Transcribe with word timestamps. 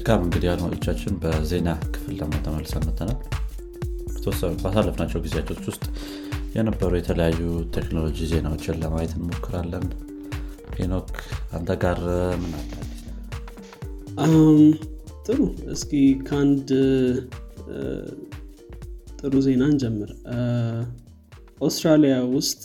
መልካም 0.00 0.22
እንግዲህ 0.26 0.48
አድማጮቻችን 0.50 1.14
በዜና 1.22 1.70
ክፍል 1.86 2.14
ደግሞ 2.20 2.36
ተመልሰን 2.44 2.84
መተናል 2.86 3.18
ባሳለፍናቸው 4.62 5.18
ጊዜያቶች 5.24 5.60
ውስጥ 5.70 5.82
የነበሩ 6.54 6.92
የተለያዩ 6.98 7.40
ቴክኖሎጂ 7.74 8.28
ዜናዎችን 8.30 8.78
ለማየት 8.82 9.12
እንሞክራለን። 9.18 9.84
ሄኖክ 10.78 11.10
አንተ 11.58 11.76
ጋር 11.82 12.00
ምን 14.22 14.54
ጥሩ 15.26 15.38
እስኪ 15.74 15.92
ከአንድ 16.28 16.70
ጥሩ 19.20 19.34
ዜና 19.48 19.62
እንጀምር። 19.72 20.12
ኦስትራሊያ 21.60 22.16
ውስጥ 22.36 22.62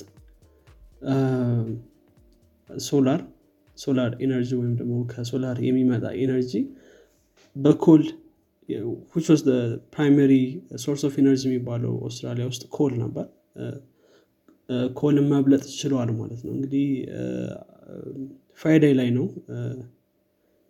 solar 2.88 3.22
solar 3.78 4.12
energy 4.24 4.52
ወይም 4.62 4.74
ደግሞ 4.82 4.96
ከሶላር 5.12 5.60
የሚመጣ 5.68 6.06
energy 6.24 6.54
በ 7.56 7.72
coal 7.72 8.04
was 9.30 9.42
the 9.44 9.58
primary 9.92 10.44
source 10.84 11.04
of 11.08 11.14
energy 11.22 11.46
የሚባለው 11.48 11.94
ኦስትራሊያ 12.08 12.46
ውስጥ 12.52 12.64
coal 12.78 12.94
ነበር። 13.04 13.26
coal 15.00 15.17
ን 15.17 15.26
መብለጥ 15.34 15.64
ችለዋል 15.80 16.10
ማለት 16.20 16.40
ነው። 16.46 16.52
እንግዲህ 16.56 16.86
Friday 18.60 18.94
ላይ 19.00 19.10
ነው 19.18 19.26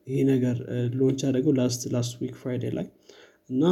ይሄ 0.08 0.18
ነገር 0.32 0.58
launch 1.00 1.20
ያደረገው 1.26 1.54
last 1.60 1.84
last 1.96 2.14
week 2.24 2.34
Friday 2.42 2.66
ላይ 2.78 2.88
እና 3.50 3.64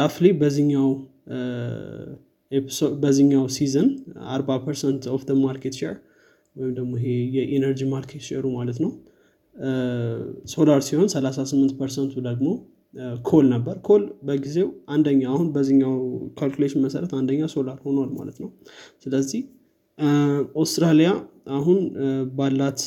roughly 0.00 0.26
በዚኛው 0.42 0.88
በዚኛው 3.04 3.44
season 3.56 3.88
40 4.34 4.58
percent 4.66 5.04
of 5.14 5.22
market 5.46 5.76
share 5.80 5.96
ወይም 6.56 6.72
ደግሞ 6.78 6.92
ይሄ 7.00 7.06
የ 7.36 7.47
energy 7.47 7.80
market 7.94 8.24
share 8.28 8.39
ኡ 8.39 8.44
ማለት 8.58 8.78
ነው 8.84 8.92
ሶላር 10.52 10.80
ሲሆን 10.86 11.08
38 11.12 11.76
percent 11.78 12.06
ኡ 12.06 12.14
ደግሞ 12.26 12.48
coal 13.24 13.46
ነበር። 13.54 13.76
coal 13.86 14.02
በጊዜው 14.26 14.68
አንደኛ 14.88 15.22
አሁን 15.32 15.46
በዚኛው 15.54 15.94
calculation 16.38 16.82
መሰረት 16.86 17.12
አንደኛ 17.18 17.42
ሶላር 17.54 17.78
ሆኗል 17.86 18.10
ማለት 18.18 18.36
ነው። 18.42 18.50
ስለዚህ 19.04 19.42
ኦስትራሊያ 20.62 21.10
አሁን 21.56 21.78
ባላት 22.38 22.80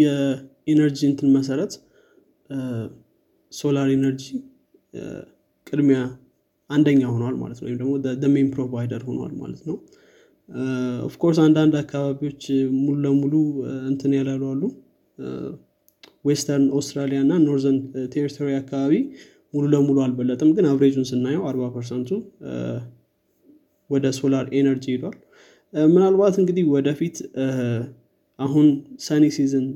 የ 0.00 0.25
energy 0.25 1.00
እንትን 1.10 1.28
መሰረት 1.36 1.72
solar 3.52 3.88
energy 3.96 4.24
ቅድሚያ 5.66 6.00
አንደኛ 6.70 7.02
ሆኗል 7.14 7.34
ማለት 7.42 7.58
ነው። 7.60 7.66
ወይም 7.68 7.78
ደግሞ 7.80 7.92
main 8.34 8.48
provider 8.54 9.02
ሆኗል 9.08 9.32
ማለት 9.42 9.62
ነው 9.68 9.76
of 11.08 11.16
course 11.16 11.38
አንዳንድ 11.44 11.74
አካባቢዎች 11.80 12.42
ሙሉ 12.78 12.96
ለሙሉ 13.04 13.34
እንትን 13.90 14.12
ያላሉ 14.18 14.42
አሉ. 14.52 14.62
ዌስተርን 16.28 16.66
ኦስትራሊያ 16.78 17.18
እና 17.24 17.32
ኖርዘርን 17.44 17.78
ቴሪቶሪ 18.14 18.50
አካባቢ 18.60 18.92
ሙሉ 19.54 19.64
ለሙሉ 19.74 19.96
አልበለጥም 20.04 20.50
ግን 20.56 20.66
average 20.70 20.93
ኡን 20.93 21.06
ስናየው 21.10 21.42
አርባ 21.50 21.64
percent 21.74 22.02
ኡ 22.02 22.10
ወደ 23.90 24.06
solar 24.20 24.44
energy 24.58 24.84
ሂዷል 24.94 25.16
ምናልባት 25.90 26.34
እንግዲህ 26.42 26.64
ወደፊት 26.74 27.16
አሁን 28.38 28.66
sunny 29.06 29.24
season 29.36 29.66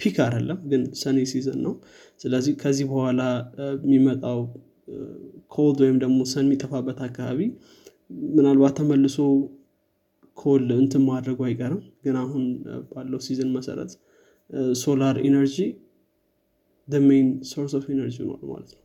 peak 0.00 0.16
አይደለም 0.24 0.58
ግን 0.70 0.82
sunny 1.02 1.18
season 1.32 1.58
ነው። 1.66 1.74
ስለዚህ 2.20 2.54
ከዚህ 2.62 2.86
በኋላ 2.92 3.20
የሚመጣው 3.84 4.40
cold 5.54 5.78
ወይም 5.84 5.96
ደግሞ 6.04 6.18
sun 6.32 6.44
የሚጠፋበት 6.46 6.98
አካባቢ 7.08 7.40
ምናልባት 8.34 8.74
ተመልሶ 8.78 9.16
coal 10.36 10.66
እንትን 10.76 11.02
ማድረጉ 11.08 11.38
አይቀርም። 11.48 11.80
ግን 12.04 12.16
አሁን 12.22 12.44
ባለው 12.90 13.20
season 13.26 13.50
መሰረት 13.56 13.92
solar 14.80 15.16
energy 15.26 15.56
main 17.04 17.28
source 17.50 17.72
of 17.78 17.84
energy 17.92 18.16
ሆኗል 18.22 18.42
ማለት 18.50 18.70
ነው። 18.72 18.80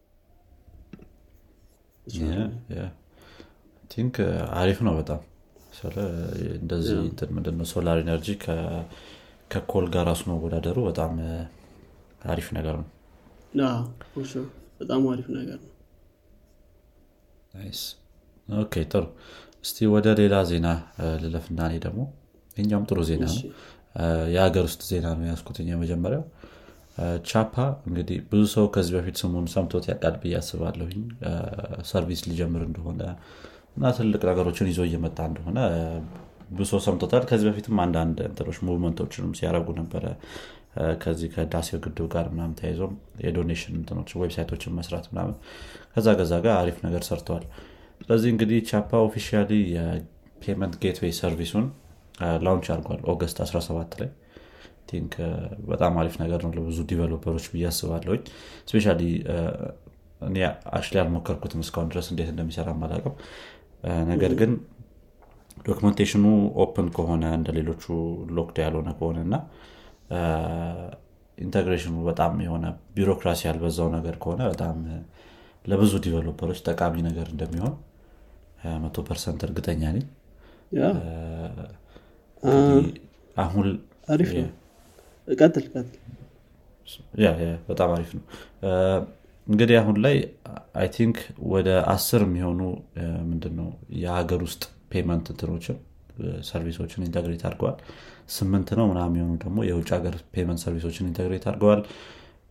think 3.92 4.16
አሪፍ 4.58 4.80
ነው 4.88 4.94
በጣም። 5.00 5.22
እንደዚህ 6.60 6.96
ምንድነው? 7.36 7.66
solar 7.74 7.98
energy 8.04 8.28
ከ 9.52 9.63
coal 9.63 9.86
ጋር 9.94 10.04
ራሱ 10.10 10.22
መወዳደሩ 10.32 10.78
በጣም 10.88 11.12
አሪፍ 12.32 12.48
ነገር 12.58 12.76
ነው። 12.82 12.88
በጣም 14.80 15.02
አሪፍ 15.12 15.28
ነገር 15.38 15.60
ነው 15.62 15.74
okay 18.58 18.74
ጥሩ። 18.92 19.04
እስቲ 19.64 19.88
ወደ 19.94 20.08
ሌላ 20.20 20.36
ዜና 20.50 20.68
ልለፍና 21.22 21.60
እኔ 21.70 21.76
ደግሞ። 21.86 22.02
ይኛውም 22.58 22.86
ጥሩ 22.90 23.00
ዜና 23.10 23.24
ነው። 23.32 23.42
የሀገር 24.34 24.64
ውስጥ 24.68 24.82
ዜና 24.90 25.08
ነው 25.18 25.26
ያስኩትኝ 25.32 25.68
የመጀመሪያው። 25.74 26.24
ቻፓ 27.30 27.56
እንግዲህ 27.88 28.18
ብዙ 28.30 28.44
ሰው 28.54 28.66
ከዚህ 28.76 28.94
በፊት 28.98 29.18
ስሙን 29.22 29.48
ሰምቶት 29.54 29.86
ያውቃል 29.90 30.16
ብዬ 30.22 30.34
አስባለሁኝ። 30.40 31.02
service 31.90 32.22
ሊጀምር 32.30 32.62
እንደሆነ 32.68 33.02
እና 33.76 33.90
ትልቅ 33.98 34.22
ነገሮችን 34.30 34.70
ይዞ 34.72 34.82
እየመጣ 34.88 35.20
እንደሆነ 35.30 35.58
ሰው 36.66 36.80
ሰምቶታል። 36.86 37.24
ከዚህ 37.30 37.48
በፊትም 37.50 37.80
አንዳንድ 37.84 38.18
እንትኖች 38.28 38.58
movement 38.68 39.00
ኦችንም 39.00 39.32
ሲያደረጉ 39.40 39.70
ነበረ። 39.80 40.04
ከዚህ 41.04 41.30
ከህዳሴው 41.34 41.80
ግድብ 41.86 42.08
ጋር 42.14 42.26
ምናምን 42.34 42.56
ተያይዞም 42.60 42.94
የ 43.24 43.34
donation 43.34 43.76
website 44.22 44.51
ኦችን 44.51 44.76
መስራት 44.80 45.06
ምናምን 45.12 45.36
ከዛ 45.94 46.08
ገዛ 46.20 46.34
ጋር 46.46 46.54
አሪፍ 46.62 46.78
ነገር 46.86 47.04
ሰርተዋል 47.08 47.46
ስለዚህ 48.02 48.30
እንግዲህ 48.34 48.60
ቻፓ 48.70 49.00
officially 49.06 49.52
የ 49.74 49.96
payment 49.96 50.76
gateway 50.84 51.12
service 51.20 51.49
ኡን 51.49 51.66
launch 52.46 52.68
አድርጓል 52.74 53.02
August 53.12 53.38
17 53.46 53.98
ላይ. 54.02 54.10
think 54.90 55.14
በጣም 55.70 55.94
አሪፍ 56.02 56.16
ነገር 56.24 56.40
ነው 56.46 56.52
ለብዙ 56.58 56.80
developer 56.92 57.29
ኦች 57.29 57.46
ብዬ 57.54 57.64
አስባለሁኝ። 57.72 58.22
especially 58.70 58.86
እኔ 60.22 60.38
actually 60.72 60.98
አልሞከርኩትም 61.02 61.62
እስካሁን 61.66 61.90
ድረስ 61.92 62.08
እንዴት 62.14 62.30
እንደሚሰራ 62.34 62.70
አላቅም 62.88 63.16
ነገር 64.12 64.32
ግን 64.40 64.52
documentation 65.68 66.24
ኡ 66.64 66.72
open 66.72 66.88
ከሆነ 66.96 67.24
እንደ 67.38 67.50
ሌሎቹ 67.58 67.84
locked 68.38 68.58
ያልሆነ 68.64 68.90
ከሆነ 69.00 69.18
እና 69.26 69.36
integration 71.38 71.87
ኡ 71.87 71.96
በጣም 72.10 72.34
የሆነ 72.46 72.66
ቢሮክራሲ 72.96 73.42
ያልበዛው 73.48 73.88
ነገር 73.98 74.16
ከሆነ 74.24 74.42
በጣም 74.54 74.78
ለብዙ 75.68 75.94
developer 76.06 76.43
ኦች 76.43 76.60
ጠቃሚ 76.68 76.96
ነገር 77.08 77.28
እንደሚሆን 77.34 77.74
መቶ 78.84 78.98
percent 79.08 79.42
እርግጠኛ 79.48 79.82
ነኝ። 79.96 80.06
አሁን 83.36 83.68
አሪፍ 84.10 84.30
ነው። 84.38 84.48
ቀጥል 85.28 85.66
ቀጥል። 85.68 85.88
በጣም 87.68 87.90
አሪፍ 87.96 88.12
ነው። 88.18 88.24
እንግዲህ 89.48 89.76
አሁን 89.82 89.98
ላይ 90.06 90.16
I 90.80 90.88
think 90.96 91.18
ወደ 91.52 91.70
አስር 91.94 92.22
የሚሆኑ 92.28 92.62
ምንድነው 93.28 93.68
የሀገር 94.02 94.42
ውስጥ 94.48 94.64
payment 94.92 95.26
እንትኖችን 95.34 95.78
service 96.48 96.79
ኦችን 96.79 97.06
integrate 97.08 97.44
አድርገዋል። 97.48 97.78
ስምንት 98.36 98.70
ነው 98.80 98.86
ምና 98.90 99.00
የሚሆኑ 99.08 99.34
ደግሞ 99.44 99.58
የውጭ 99.68 99.90
ሀገር 99.98 100.16
payment 100.34 100.62
service 100.64 100.87
ኦችን 100.87 101.08
integrate 101.10 101.46
አድርገዋል 101.50 101.82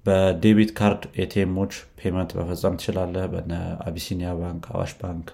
በ 0.06 0.25
debit 0.25 0.71
card 0.78 1.03
ATM 1.22 1.44
ኦች 1.44 1.72
payment 1.99 2.31
መፈጸም 2.39 2.75
ትችላለህ። 2.78 3.25
በነ 3.33 3.53
አቢሲኒያ 3.87 4.31
ባንክ 4.41 4.65
አዋሽ 4.72 4.93
ባንክ 5.00 5.28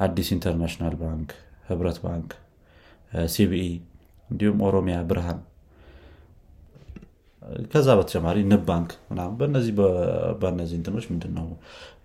አዲስ 0.00 0.28
ኢንተርናሽናል 0.34 0.94
ባንክ 1.02 1.28
ህብረት 1.68 1.98
ባንክ 2.04 2.30
CBE 3.30 3.68
እንዲሁም 4.30 4.58
ኦሮሚያ 4.68 4.96
ብርሃን። 5.10 5.40
ከዛ 7.72 7.88
በተጨማሪ 7.98 8.36
ንብ 8.50 8.62
ባንክ 8.68 8.90
በነዚህ 9.40 9.72
በነዚህ 10.42 10.76
እንትኖች 10.78 11.06
ምንድነው 11.12 11.48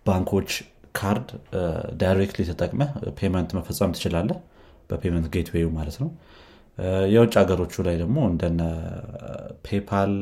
ባንኮች 0.07 0.51
ካርድ 0.95 1.29
directly 2.01 2.43
ተጠቅመ 2.49 2.81
payment 3.19 3.51
መፈጸም 3.57 3.93
ትችላለህ። 3.95 4.39
በ 4.89 4.98
payment 4.98 5.27
gateway 5.35 5.60
ኡ 5.60 5.67
ማለት 5.77 5.97
ነው። 6.01 6.09
የውጭ 7.13 7.33
ሀገሮቹ 7.41 7.73
ላይ 7.87 7.95
ደግሞ 8.01 8.17
እንደነ 8.31 8.61
PayPal 9.65 10.13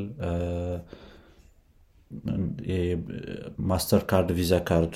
Mastercard 3.69 4.29
Visa 4.37 4.53
card 4.67 4.95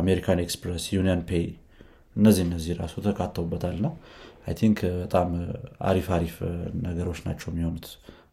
American 0.00 0.40
Express 0.44 0.84
UnionPay 0.94 1.44
እነዚህ 2.16 2.42
እነዚህ 2.46 2.72
ራሱ 2.80 2.94
ተካተውበታል። 3.06 3.76
ና 3.82 3.88
I 4.46 4.54
think 4.60 4.78
በጣም 5.02 5.28
አሪፍ 5.88 6.06
አሪፍ 6.16 6.34
ነገሮች 6.84 7.20
ናቸው 7.26 7.48
የሚሆኑት። 7.52 7.86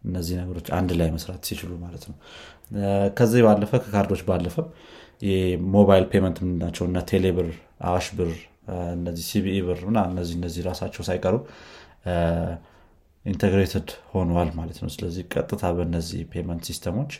እነዚህ 0.05 0.35
ነገሮች 0.41 0.67
አንድ 0.77 0.91
ላይ 0.99 1.09
መስራት 1.11 1.41
ሲችሉ 1.49 1.71
ማለት 1.83 2.03
ነው። 2.09 2.15
ከዚህ 3.17 3.41
ባለፈ 3.45 3.71
ከካርዶች 3.83 4.21
ባለፈም 4.29 4.67
የሞባይል 5.21 6.05
payment 6.11 6.37
ምንናቸው 6.45 6.83
እነ 6.89 6.99
ቴሌብር 7.11 7.47
አዋሽ 7.83 8.07
ብር 8.17 8.31
እነዚህ 8.95 9.25
CBE 9.29 9.59
ብር 9.67 9.79
ና 9.95 10.01
እነዚህ 10.11 10.35
እነዚህ 10.39 10.61
ራሳቸው 10.69 11.03
ሳይቀሩ 11.07 11.35
integrated 13.25 13.89
ሆነዋል 14.11 14.49
ማለት 14.55 14.77
ነው። 14.83 14.89
ስለዚህ 14.95 15.23
ቀጥታ 15.33 15.63
በእነዚህ 15.77 16.21
payment 16.31 16.63
system 16.69 16.94
ኦች 16.94 17.11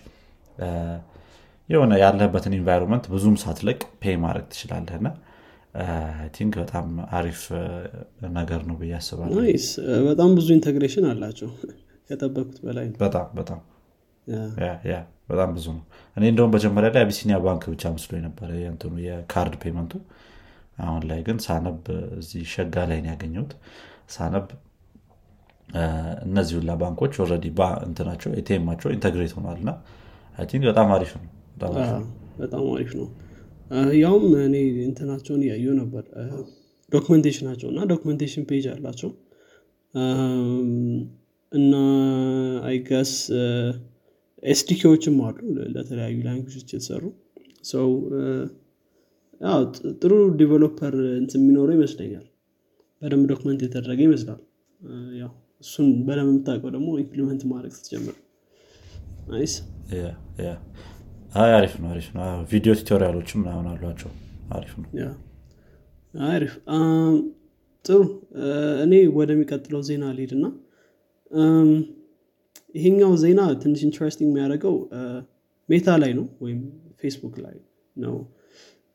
የሆነ 1.70 1.94
ያለበትን 2.02 2.56
environment 2.58 3.06
ብዙም 3.14 3.36
ሳትለቅ 3.42 3.80
pay 4.02 4.16
ማድረግ 4.24 4.46
ትችላለህ 4.52 4.98
ና 5.06 5.10
think 6.36 6.54
በጣም 6.62 6.88
አሪፍ 7.18 7.42
ነገር 8.36 8.62
ነው 8.70 8.76
ብዬ 8.82 8.92
አስባለሁ። 8.98 9.38
በጣም 10.10 10.32
ብዙ 10.38 10.48
integration 10.58 11.06
አላቸው 11.12 11.50
ከጠበቁት 12.10 12.58
በላይ 12.66 12.88
በጣም 13.04 13.28
በጣም 13.38 13.60
በጣም 15.30 15.50
ብዙ 15.56 15.66
ነው። 15.76 15.84
እኔ 16.18 16.24
እንደውም 16.32 16.52
መጀመሪያ 16.56 16.90
ላይ 16.96 17.02
አቢሲኒያ 17.06 17.38
ባንክ 17.46 17.64
ብቻ 17.74 17.92
መስሎ 17.94 18.20
ነበረ 18.26 18.50
የንትኑ 18.62 18.94
የ 19.06 19.22
card 19.22 19.56
payment 19.64 19.87
ኡ 19.87 19.94
አሁን 20.84 21.02
ላይ 21.10 21.20
ግን 21.28 21.38
ሳነብ 21.46 21.80
እዚህ 22.18 22.44
ሸጋ 22.54 22.76
ላይ 22.90 23.00
ነው 23.04 23.10
ያገኘሁት። 23.14 23.52
ሳነብ 24.10 24.46
እነዚህ 26.26 26.56
ሁላ 26.60 26.72
ባንኮች 26.82 27.14
already 27.24 27.48
እንትናቸው 27.86 28.32
ATM 28.40 28.55
ኣቸው 28.55 28.90
integrate 28.96 29.34
ሆኗል 29.38 29.58
እና 29.62 29.72
think 30.48 30.64
በጣም 30.70 30.88
አሪፍ 30.96 31.12
ነው። 31.18 31.26
በጣም 32.40 32.64
አሪፍ 32.74 32.92
ነው። 33.00 33.08
ያውም 34.00 34.26
እኔ 34.42 34.56
እንትናቸውን 34.86 35.42
እያየው 35.46 35.74
ነበር። 35.80 36.04
documentation 36.92 37.41
ኣቸው 37.41 37.68
እና 37.72 37.82
documentation 37.92 38.44
page 38.50 38.66
አላቸው። 38.74 39.12
እና 41.52 41.74
I 42.68 42.75
guess 42.75 43.14
SDK 44.44 44.68
ዎችም 44.68 45.18
አሉ 45.26 45.38
ለተለያዩ 45.76 46.18
language 46.26 46.55
ኦች 46.55 46.70
የተሰሩ። 46.70 47.04
ሰው 47.72 47.90
ጥሩ 50.02 50.12
developer 50.40 50.96
የሚኖረው 51.34 51.76
ይመስለኛል። 51.78 52.26
በደንብ 53.02 53.26
document 53.32 53.62
የተደረገ 53.66 54.00
ይመስላል። 54.08 54.42
እሱን 55.64 55.88
በደንብ 56.08 56.30
የምታውቀው 56.32 56.72
ደግሞ 56.76 56.90
implement 57.02 57.42
ማድረግ 57.52 57.74
ስትጀምር 57.78 58.16
አሪፍ 61.52 61.74
ነው 61.82 61.88
አሪፍ 61.92 62.08
ነው። 62.16 62.24
video 62.52 62.72
tutorial 62.80 63.14
ኦችም 63.14 63.40
ምናምን 63.42 63.68
አሏቸው። 63.72 64.12
አሪፍ 64.52 64.74
ነው። 64.82 64.90
አሪፍ። 66.28 66.54
ጥሩ። 67.86 68.02
እኔ 68.84 68.94
ወደሚቀጥለው 69.18 69.82
ዜና 69.88 70.04
ልሄድ 70.18 70.34
እና 70.38 70.46
ይሄኛው 72.76 73.14
ዜና 73.24 73.42
ትንሽ 73.64 73.82
interesting 73.88 74.30
የሚያደርገው 74.32 74.76
ሜታ 75.70 75.90
ላይ 76.04 76.12
ነው 76.20 76.26
ወይም 76.44 76.60
ፌስቡክ 77.02 77.36
ላይ 77.46 77.56
ነው 77.96 78.16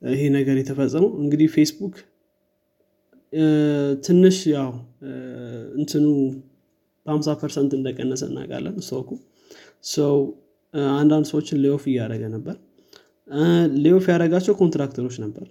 ይሄ 0.03 0.23
ነገር 0.37 0.57
የተፈጸመው። 0.61 1.11
እንግዲህ 1.23 1.49
ፌስቡክ 1.57 1.95
ትንሽ 4.05 4.37
ያው 4.55 4.71
እንትኑ 5.79 6.05
በ50 7.07 7.35
percent 7.43 7.73
እንደቀነሰ 7.79 8.23
እናውቃለን 8.31 8.77
stock 8.87 9.04
ኡ 9.04 9.11
ሰው 9.85 10.15
አንዳንድ 10.95 11.27
ሰዎችን 11.31 11.61
lay 11.65 11.74
off 11.74 11.83
እያደረገ 11.91 12.23
ነበር. 12.35 12.57
lay 13.85 13.95
off 13.95 14.05
ያደረጋቸው 14.11 14.55
contractor 14.61 15.01
ኦች 15.01 15.17
ነበር 15.25 15.47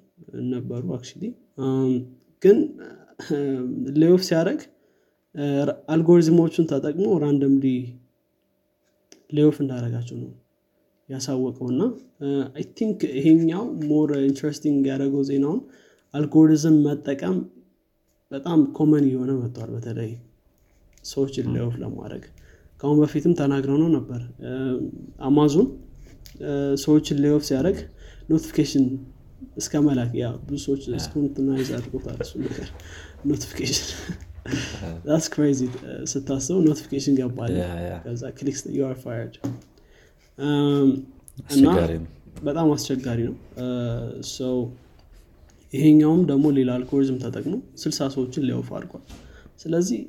ነበሩ 0.54 0.84
actually 0.96 1.24
ግን 2.44 2.58
lay 3.98 4.10
off 4.10 4.22
ሲያደረግ 4.28 4.60
አልጎሪዝሞቹን 5.94 6.66
ተጠቅሞ 6.72 7.06
randomly 7.24 7.66
lay 9.38 9.47
off 9.47 9.56
እንዳደረጋቸው 9.64 10.18
ነው 10.24 10.32
ያሳወቀው 11.10 11.68
እና 11.74 11.84
I 12.58 12.64
think 12.78 13.00
ይሄኛው 13.18 13.64
more 13.90 14.10
interesting 14.24 14.82
ያደረገው 14.92 15.22
ዜናውን 15.30 15.62
አልጎሪዝም 16.14 16.78
መጠቀም 16.88 17.38
በጣም 18.32 18.60
common 18.78 19.06
እየሆነ 19.10 19.32
መጥቷል 19.42 19.70
በተለይ 19.76 20.12
ሰዎችን 21.06 21.46
lay 21.56 21.66
off 21.66 21.76
ለማድረግ 21.84 22.24
ከአሁን 22.82 22.98
በፊትም 23.02 23.34
ተናግረው 23.40 23.78
ነው 23.84 23.90
ነበር። 23.96 24.22
አማዞን 25.28 25.68
ሰዎችን 26.84 27.20
lay 27.24 27.34
off 27.34 27.44
ሲያደረግ 27.48 27.78
notification 28.30 28.86
እስከ 29.58 29.82
መላክ 29.86 30.12
yeah 30.20 30.28
ብዙ 30.44 30.58
ሰዎች 30.66 30.82
ይዝ 31.60 31.70
አድርጎታል 31.78 32.20
እሱ 32.26 32.34
ነገር 32.46 32.68
notification። 33.30 33.88
It's 35.18 35.30
crazy 35.32 35.62
ስታስበው 36.12 36.60
notification 36.68 37.16
ይገባል 37.18 37.54
ከዛ 38.04 38.22
click 38.38 38.62
you're 38.76 38.94
fired 39.02 39.34
እና 41.56 41.66
በጣም 42.44 42.68
አስቸጋሪ 42.76 43.20
ነው። 43.30 43.36
ሰው 44.32 44.56
ይሄኛውም 45.74 46.22
ደግሞ 46.30 46.46
ሌላ 46.58 46.70
አልጎሪዝም 46.78 47.18
ተጠቅሞ 47.24 47.54
ስልሳ 47.82 48.00
ሰዎችን 48.16 48.46
lay 48.48 48.59
off 48.59 48.70
አድርጓል። 48.78 49.04
ስለዚህ 49.64 50.00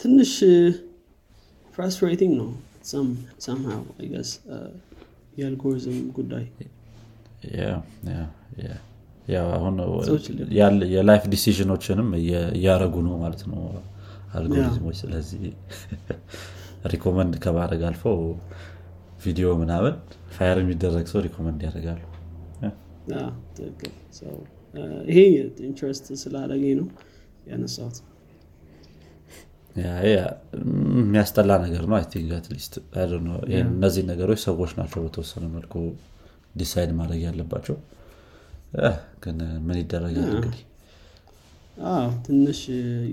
ትንሽ 0.00 0.32
frustrating 1.78 2.32
ነው 2.40 2.48
ሰምሃው 3.44 3.82
I 3.98 4.03
guess 4.03 4.30
የ 5.38 5.49
algorithm 5.49 5.98
ጉዳይ 6.16 6.44
አሁን 9.50 9.76
የ 10.92 11.03
life 11.03 11.24
decision 11.32 11.70
ኦችንም 11.70 12.08
እያረጉ 12.56 12.94
ነው 13.06 13.14
ማለት 13.22 13.42
ነው 13.50 13.60
አልጎሪዝሞች 14.34 14.96
ስለዚህ 15.02 15.42
recommend 16.92 17.34
ከማድረግ 17.44 17.80
አልፈው 17.88 18.18
ቪዲዮ 19.24 19.46
ምናምን 19.62 19.94
fire 20.34 20.58
የሚደረግ 20.62 21.06
ሰው 21.12 21.20
recommend 21.26 21.60
ያደርጋሉ። 21.66 22.00
ይሄ 25.08 25.18
interest 25.68 26.06
ስላደረገኝ 26.22 26.72
ነው 26.80 26.88
ያነሳት 27.46 27.96
የሚያስጠላ 30.10 31.50
ነገር 31.64 31.82
ነው 31.90 31.96
at 31.98 32.20
least 32.20 32.74
እነዚህ 33.62 34.02
ነገሮች 34.10 34.40
ሰዎች 34.46 34.72
ናቸው 34.78 35.00
በተወሰነ 35.04 35.44
መልኩ 35.54 35.74
decide 36.56 36.90
ማድረግ 36.98 37.20
ያለባቸው። 37.26 37.76
ግን 39.24 39.36
ምን 39.66 39.76
ይደረጋል 39.80 40.28
እንግዲህ? 40.30 40.62
ትንሽ 42.26 42.60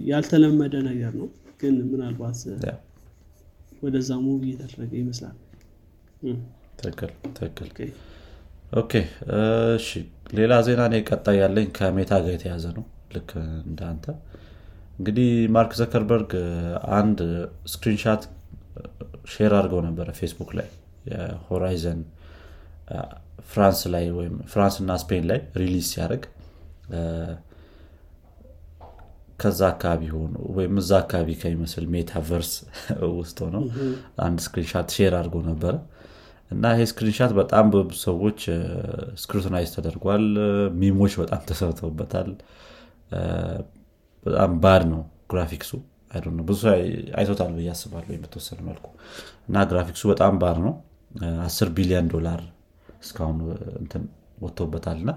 ያልተለመደ 0.10 0.76
ነገር 0.90 1.14
ነው። 1.20 1.28
ግን 1.62 1.76
ምናልባት 1.92 2.40
ወደዛ 3.84 4.12
move 4.24 4.42
እየተደረገ 4.48 4.92
ይመስላል። 5.02 5.36
ትክክል 6.80 7.12
ትክክል። 7.38 7.90
okay 8.74 8.92
እሺ። 9.78 9.90
ሌላ 10.38 10.54
ዜና 10.68 10.82
እኔ 10.90 10.96
ቀጣይ 11.10 11.38
ያለኝ 11.42 11.68
ከሜታ 11.78 12.14
ጋር 12.24 12.34
የተያዘ 12.36 12.66
ነው። 12.78 12.86
ልክ 13.16 13.30
እንዳንተ 13.66 14.06
እንግዲህ 14.96 15.30
ማርክ 15.56 15.72
ዘከርበርግ 15.80 16.32
አንድ 16.98 17.20
screenshot 17.74 18.24
share 19.34 19.54
አድርገው 19.58 19.82
ነበረ 19.88 20.08
ፌስቡክ 20.20 20.52
ላይ። 20.60 20.68
የሆራይዘን 21.10 22.00
ፍራንስ 23.50 23.82
ላይ 23.94 24.06
ወይም 24.18 24.36
ፍራንስ 24.52 24.76
እና 24.82 24.92
ስፔን 25.02 25.26
ላይ 25.32 25.40
release 25.62 25.86
ሲያደርግ 25.92 26.24
ከዛ 29.40 29.62
አካባቢ 29.72 30.02
ሆኖ 30.14 30.36
ወይም 30.58 30.76
እዛ 30.82 30.92
አካባቢ 31.04 31.30
ከሚመስል 31.42 31.86
metaverse 31.94 32.52
ውስጥ 33.20 33.38
ሆነው 33.46 33.64
አንድ 34.26 34.38
screenshot 34.46 34.94
share 34.96 35.14
አድርጎ 35.20 35.42
ነበረ። 35.50 35.74
እና 36.52 36.72
ይሄ 36.74 36.84
screenshot 36.92 37.32
በጣም 37.40 37.66
በብዙ 37.74 37.98
ሰዎች 38.06 38.40
scrutinize 39.22 39.70
ተደርጓል። 39.76 40.26
meme 40.80 40.97
ኦች 40.97 41.14
በጣም 41.22 41.42
ተሰርተውበታል 41.50 42.30
በጣም 44.26 44.52
bad 44.60 44.84
ነው 44.92 45.02
ግራፊክሱ። 45.32 45.72
ብዙ 46.50 46.62
አይቶታል 47.20 47.52
ብዬ 47.56 47.70
አስባለሁ 47.74 48.18
በተወሰነ 48.24 48.60
መልኩ። 48.68 48.86
እና 49.48 49.64
ግራፊክሱ 49.72 50.04
በጣም 50.12 50.34
bad 50.44 50.58
ነው። 50.66 50.74
አስር 51.46 51.70
ቢሊዮን 51.76 52.08
ዶላር 52.14 52.42
እስካሁን 53.02 53.38
እንትን 53.82 54.04
ወጥቶበታል። 54.42 54.98
እና 55.04 55.12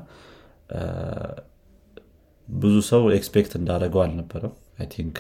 ብዙ 2.48 2.74
ሰው 2.90 3.02
expect 3.16 3.52
እንዳደረገው 3.58 4.02
አልነበረም። 4.04 4.54
think 4.92 5.16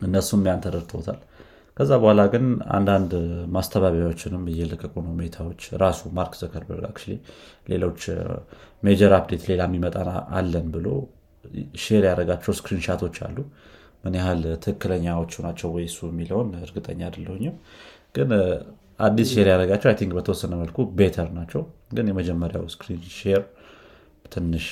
እነሱም 0.00 0.42
ያን 0.48 0.62
ተረድተውታል። 0.64 1.18
ከዛ 1.76 1.92
በኋላ 2.00 2.22
ግን 2.32 2.44
አንዳንድ 2.70 3.12
ማስተባበያዎችንም 3.54 4.44
እየለቀቁ 4.50 4.94
ነው። 5.06 5.12
ሜታዎች 5.20 5.62
ራሱ 5.80 6.10
ማርክ 6.12 6.34
ዘከርበርግ 6.40 6.98
ሌሎች 7.68 8.02
major 8.82 9.12
update 9.18 9.44
ሌላ 9.50 9.62
የሚመጣ 9.68 9.96
አለን 10.38 10.66
ብሎ 10.76 10.86
share 11.82 12.04
ያደረጋቸው 12.08 12.52
screenshot 12.58 12.99
ኦች 12.99 13.16
አሉ። 13.26 13.36
ምን 14.04 14.14
ያህል 14.18 14.42
ትክክለኛዎቹ 14.64 15.34
ናቸው 15.46 15.68
ወይ 15.74 15.86
የሚለውን 16.04 16.50
እርግጠኛ 16.62 17.00
አይደለሁኝም። 17.08 17.54
ግን 18.16 18.30
አዲስ 19.00 19.28
share 19.34 19.46
ያደረጋቸው 19.52 19.88
I 19.90 19.96
think 20.00 20.12
በተወሰነ 20.18 20.54
መልኩ 20.60 20.78
better 20.98 21.28
ናቸው። 21.38 21.62
ግን 21.94 22.08
የመጀመሪያው 22.10 22.66
screen 22.74 23.00
share 23.16 23.42
ትንሽ 24.32 24.66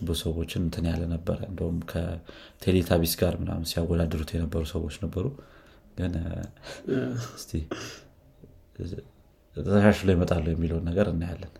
ብዙ 0.00 0.16
ሰዎችን 0.22 0.62
እንትን 0.66 0.84
ያለ 0.90 1.02
ነበረ። 1.12 1.38
እንደውም 1.48 1.78
ከቴሌታቢስ 1.90 3.14
ጋር 3.20 3.34
ምናምን 3.42 3.66
ሲያወዳድሩት 3.70 4.30
የነበሩ 4.34 4.62
ሰዎች 4.72 4.96
ነበሩ። 5.04 5.26
ግን 5.98 6.14
እስቲ 7.36 7.52
ተሻሽሎ 9.56 10.08
ይመጣሉ 10.14 10.46
የሚለውን 10.52 10.84
ነገር 10.90 11.06
እናያለን 11.12 11.52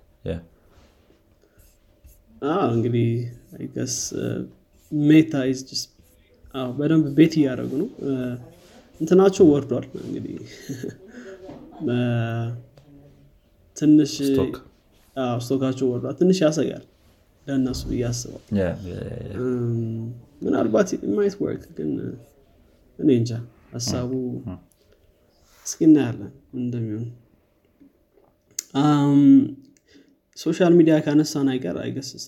እንግዲህ 2.70 3.08
I 3.54 3.61
guess 3.61 3.94
ሜታ 4.92 5.34
በደንብ 6.74 7.06
bet 7.18 7.34
እያደረጉ 7.38 7.72
ነው። 7.82 7.88
እንትናቸው 9.00 9.44
ወርዷል 9.52 9.84
እንግዲህ። 10.02 10.36
ትንሽ 13.76 14.12
stock 15.40 15.59
ኣቸው 15.59 15.86
ወርዷል። 15.92 16.14
ትንሽ 16.18 16.38
ያሰጋል 16.44 16.82
ለእነሱ 17.46 17.80
ብዬ 17.90 18.02
አስባል 18.08 18.42
ምናልባት 20.42 20.88
might 21.14 21.34
work 21.42 21.64
ግን 21.78 21.90
እኔ 22.98 23.08
እንጃ። 23.18 23.30
ሀሳቡ 23.72 24.10
እስኪ 25.66 25.80
እናያለን 25.88 26.30
እንደሚሆን 26.58 27.06
social 30.40 30.72
media 30.78 30.94
ካነሳን 31.04 31.48
አይቀር 31.52 31.76
I 31.82 31.89
guess 31.89 32.24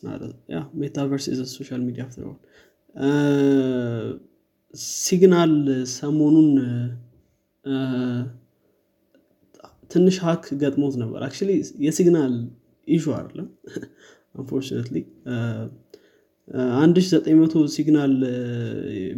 metaverse 0.81 1.27
social 1.55 1.83
media 1.87 2.05
ሲግናል 5.02 5.54
ሰሞኑን 5.95 6.50
ትንሽ 9.90 10.16
hack 10.25 10.45
ገጥሞት 10.62 10.95
ነበር. 11.02 11.21
hack 11.27 11.35
የሲግናል 11.87 12.35
issue 12.89 13.05
አይደለም። 13.16 13.49
unfortunately 14.35 14.97
አንድ 16.81 16.97
ሺ 17.00 17.09
ዘጠኝ 17.12 17.35
መቶ 17.40 17.54
ሲግናል 17.75 18.14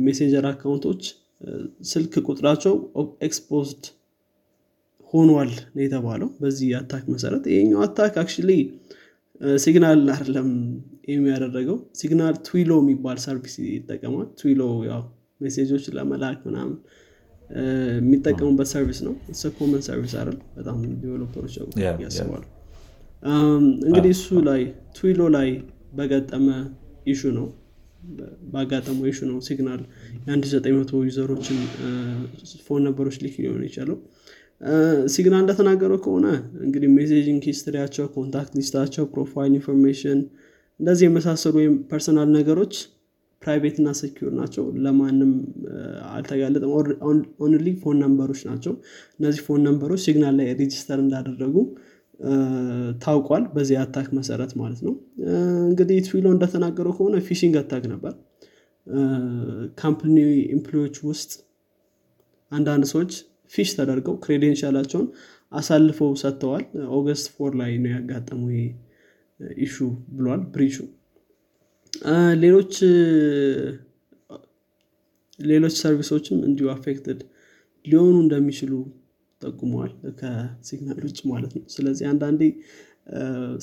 ሜሴንጀር 0.07 0.45
account 0.51 0.84
ኦች 0.84 1.03
ስልክ 1.91 2.15
ቁጥራቸው 2.27 2.75
exposed 3.27 3.85
ሆኗል 5.15 5.51
ነው 5.75 5.83
የተባለው። 5.85 6.29
በዚህ 6.41 6.69
attack 6.79 7.05
መሰረት 7.15 7.45
ይሄኛው 7.53 7.81
attack 7.87 8.15
hack 8.23 8.31
ሲግናል 9.59 10.01
አይደለም 10.15 10.49
የሚያደረገው 11.09 11.79
ሲግናል 12.01 12.35
ትዊሊዮ 12.47 12.73
የሚባል 12.83 13.19
service 13.25 13.55
ይጠቀማል። 13.67 14.29
ትዊሊዮ 14.41 14.61
ያው 14.89 15.03
message 15.41 15.69
ኦች 15.69 15.85
ለመላክ 15.97 16.39
ምናምን 16.49 16.77
የሚጠቀሙበት 17.97 18.69
service 18.73 19.01
ነው። 19.07 19.15
common 19.59 19.83
service 19.89 20.15
አይደል? 20.21 20.39
በጣም 20.57 20.77
developer 21.03 21.39
ኦች 21.39 21.55
ያስባሉ። 22.05 22.43
እንግዲህ 23.83 24.13
እሱ 24.17 24.29
ላይ 24.49 24.63
ትዊሊዮ 24.97 25.21
ላይ 25.37 25.51
በገጠመ 25.99 26.47
issue 27.13 27.23
ነው። 27.39 27.47
ባጋጠመው 28.53 29.05
issue 29.11 29.21
ነው 29.29 29.39
ሲግናል 29.47 29.83
የ1900 30.27 30.99
user 31.07 31.28
ኦችን 31.28 31.59
phone 32.67 32.83
number 32.89 33.06
ኦች 33.06 33.17
leak 33.25 33.37
ሊሆን 33.43 33.63
የቻለው 33.67 33.97
ሲግናል 35.15 35.41
እንደተናገረው 35.43 35.99
ከሆነ 36.05 36.27
እንግዲህ 36.65 36.89
messaging 36.97 37.43
history 37.49 37.77
ያቸው 37.77 38.05
contact 38.15 38.53
list 38.59 38.75
ኣቸው 38.75 39.05
profile 39.15 39.53
information 39.53 40.21
እንደዚህ 40.81 41.05
የመሳሰሉ 41.07 41.55
ወይም 41.61 41.75
personal 41.91 42.29
ነገሮች 42.37 42.75
private 43.43 43.77
እና 43.81 43.89
secure 43.99 44.29
ናቸው። 44.39 44.65
ለማንም 44.85 45.33
አልተጋለጠም። 46.13 46.71
only 47.45 47.67
phone 47.83 47.99
number 48.03 48.26
ኦች 48.26 48.41
ናቸው። 48.51 48.73
እነዚህ 49.19 49.41
phone 49.47 49.61
number 49.67 49.87
ኦች 49.87 50.01
Signal 50.07 50.37
ላይ 50.41 50.49
register 50.61 50.99
እንዳደረጉ 51.05 51.57
ታውቋል። 53.05 53.45
በዚህ 53.55 53.77
attack 53.83 54.09
መሰረት 54.19 54.53
ማለት 54.61 54.81
ነው። 54.87 54.95
እንግዲህ 55.69 55.99
Twilio 56.07 56.27
እንደተናገረው 56.35 56.95
ከሆነ 56.99 57.17
phishing 57.29 57.57
attack 57.63 57.85
ነበር። 57.93 58.15
company 59.79 60.17
employee 60.55 60.83
ዎች 60.83 60.97
ውስጥ 61.09 61.31
አንዳንድ 62.53 62.85
ሰዎች 62.91 63.13
phish 63.55 63.71
ተደርገው 63.79 64.17
credential 64.25 64.68
ኣቸውን 64.68 65.07
አሳልፈው 65.53 66.11
ሰጥተዋል። 66.23 66.65
August 66.97 67.27
four 67.35 67.53
ላይ 67.61 67.73
ነው 67.83 67.91
ያጋጠመው 67.95 68.51
issue 69.61 69.77
ብሏል 70.17 70.43
breach 70.53 70.71
ኡ 70.71 70.77
ሌሎች 72.43 72.75
ሌሎች 75.39 75.75
service 75.83 76.13
ኦችም 76.13 76.39
እንዲሁ 76.49 76.67
affected 76.75 77.21
ሊሆኑ 77.85 78.17
እንደሚችሉ 78.25 78.73
ጠቁመዋል 79.41 79.91
ከ 80.19 80.39
Signal 80.39 81.01
ውጭ 81.07 81.19
ማለት 81.33 81.53
ነው። 81.57 81.65
ስለዚህ 81.75 82.05
አንዳንዴ 82.13 82.43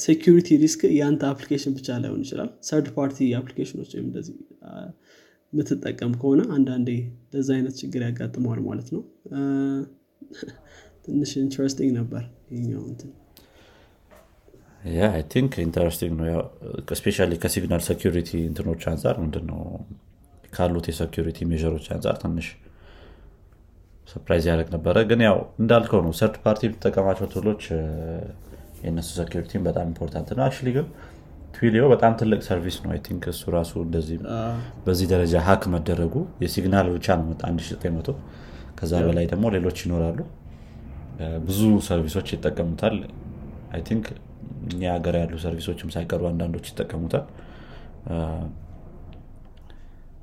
security 0.04 0.58
risk 0.64 0.82
የአንተ 0.98 1.24
application 1.30 1.74
ብቻ 1.78 1.98
ላይሆን 2.04 2.22
ይችላል። 2.26 2.50
third 2.68 2.88
party 2.98 3.30
application 3.40 3.78
ኦች 3.78 3.92
ወይም 3.96 4.06
እንደዚህ 4.10 4.36
የምትጠቀም 5.54 6.12
ከሆነ 6.20 6.42
አንዳንዴ 6.56 6.90
ለዛ 7.34 7.50
አይነት 7.56 7.76
ችግር 7.82 8.02
ያጋጥመዋል 8.06 8.60
ማለት 8.68 8.90
ነው። 8.96 9.02
ትንሽ 11.06 11.32
interesting 11.42 11.92
ነበር 12.00 12.24
ይኛው 12.56 12.84
ነው። 13.02 13.12
specially 17.00 17.32
ከ 17.38 17.49
Signal 17.49 17.82
security 17.88 18.32
እንትኖች 18.48 18.84
አንጻር 18.92 19.16
ምንድነው? 19.24 19.60
ካሉት 20.54 20.86
የ 20.90 21.00
security 21.00 21.40
measure 21.52 21.73
ኦች 21.73 21.86
አንጻር 21.96 22.16
ትንሽ 22.24 22.48
surprise 24.08 24.46
ያደረግ 24.50 24.70
ነበረ። 24.76 24.98
ግን 25.10 25.22
ያው 25.28 25.38
እንዳልከው 25.62 26.02
ነው። 26.06 26.14
third 26.20 26.38
party 26.46 26.62
የምትጠቀማቸው 26.68 27.28
tool 27.36 27.50
ኦች 27.50 27.64
የእነሱ 28.84 29.10
security 29.20 29.55
ን 29.55 29.64
በጣም 29.68 29.86
important 29.92 30.30
ነው። 30.38 30.44
አክ 30.46 30.58
ግን 30.70 30.88
Twilio 31.56 31.84
በጣም 31.92 32.12
ትልቅ 32.20 32.40
service 32.48 32.78
ነው። 32.84 32.92
think 33.06 33.24
እሱ 33.32 33.52
ራሱ 33.56 33.72
እንደዚህ 33.86 34.18
በዚህ 34.86 35.08
ደረጃ 35.14 35.34
hack 35.48 35.64
መደረጉ 35.74 36.14
የ 36.44 36.55
Signal 36.55 36.88
ብቻ 36.96 37.18
ነው 37.20 37.28
1900 37.46 38.16
ከዛ 38.80 38.94
በላይ 39.08 39.26
ደግሞ 39.32 39.46
ሌሎች 39.56 39.80
ይኖራሉ። 39.86 40.20
ብዙ 41.48 41.60
service 41.88 42.13
ኦች 42.13 42.28
ይጠቀሙታል። 42.36 42.96
I 43.74 43.82
think 43.90 44.06
እኛ 44.70 44.82
ሀገር 44.96 45.16
ያሉ 45.20 45.36
service 45.44 45.69
ኦችም 45.69 45.90
ሳይቀሩ 45.96 46.22
አንዳንዶች 46.32 46.66
ይጠቀሙታል። 46.72 47.26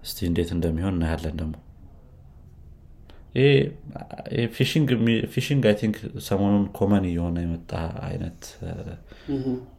እስቲ 0.04 0.18
እንዴት 0.28 0.50
እንደሚሆን 0.56 0.94
እናያለን 0.96 1.36
ደግሞ። 1.40 1.54
phishing 5.34 5.64
I 5.70 5.74
think 5.80 5.96
ሰሞኑን 6.28 6.64
common 6.78 7.04
እየሆነ 7.10 7.36
የመጣ 7.44 7.72
አይነት 8.08 8.40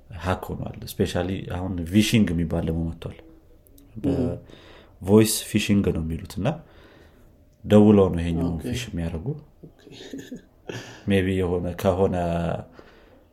hack 0.09 0.43
ሆኗል። 0.51 0.77
specially 0.91 1.13
አሁን 1.55 1.73
vishing 1.91 2.27
የሚባል 2.33 2.63
ደግሞ 2.69 2.81
መጥቷል። 2.89 3.17
በ 4.03 4.40
voice 4.40 5.33
phishing 5.49 5.85
ነው 5.95 6.03
የሚሉት 6.05 6.33
እና 6.39 6.47
ደውለው 7.63 8.07
ነው 8.13 8.19
ይሄኛው 8.21 8.51
phish 8.63 8.83
የሚያደርጉ። 8.89 9.27
ቢ 11.19 11.29
የሆነ 11.37 11.67
ከሆነ 11.81 12.15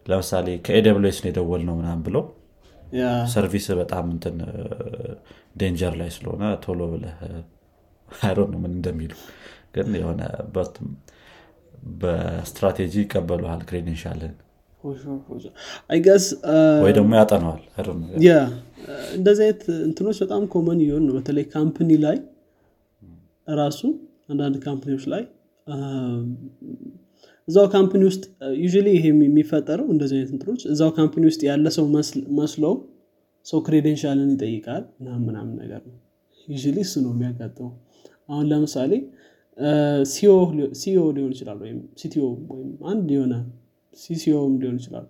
ለምሳሌ 0.07 0.49
ከኤደብስ 0.67 1.19
ነው 1.23 1.29
የደወል 1.31 1.63
ነው 1.69 1.75
ምናም 1.81 2.01
ብለው 2.07 2.25
ሰርቪስ 3.33 3.67
በጣም 3.81 4.07
እንትን 4.15 4.37
ዴንጀር 5.61 5.95
ላይ 6.01 6.11
ስለሆነ 6.17 6.45
ቶሎ 6.65 6.81
ብለህ 6.93 7.19
አይሮ 8.23 8.39
ነው 8.53 8.59
ምን 8.63 8.73
እንደሚሉ። 8.77 9.13
ግን 9.75 9.89
የሆነ 9.99 10.21
በስትራቴጂ 12.01 12.95
ይቀበሉሃል 13.03 13.63
ክሬዴንሻልን 13.69 14.35
ወይ 16.83 16.93
ደግሞ 16.97 17.13
ያጠነዋል። 17.21 17.63
ያ 18.25 18.33
እንደዚህ 19.15 19.43
አይነት 19.47 19.63
እንትኖች 19.87 20.19
በጣም 20.25 20.43
ኮመን 20.53 20.81
እየሆን 20.85 21.05
ነው። 21.09 21.15
በተለይ 21.19 21.45
ካምፕኒ 21.55 21.91
ላይ 22.05 22.17
ራሱ 23.57 23.81
አንዳንድ 24.31 24.57
company 24.67 24.91
ዎች 24.91 25.05
ላይ 25.13 25.23
እዛው 27.49 27.67
company 27.75 28.03
ውስጥ 28.09 28.23
usually 28.63 28.67
ይሄ 28.91 29.05
የሚፈጠረው 29.21 29.89
እንደዚህ 29.95 30.17
አይነት 30.17 30.31
እንትኖች 30.35 30.63
እዛው 30.73 30.91
company 30.97 31.25
ውስጥ 31.31 31.43
ያለ 31.49 31.67
ሰው 31.77 31.85
መስለው 32.39 32.75
ሰው 33.47 33.59
credential 33.67 34.20
ን 34.20 34.31
ይጠይቃል 34.35 34.83
ምናምን 35.01 35.23
ምናምን 35.29 35.55
ነገር 35.63 35.83
ነው። 35.89 35.97
ዩ 36.49 36.57
እሱ 36.83 36.95
ነው 37.05 37.13
የሚያጋጥመው። 37.15 37.73
አሁን 38.31 38.47
ለምሳሌ 38.51 38.93
CEO 40.13 40.33
ሊሆን 41.17 41.31
ይችላል 41.35 41.59
ወይም 41.65 41.79
CTO 42.01 42.25
ወይም 42.51 42.71
አንድ 42.85 43.07
የሆነ 43.15 43.35
CISO 43.97 44.35
ም 44.35 44.55
ሊሆን 44.61 44.77
ይችላል። 44.81 45.07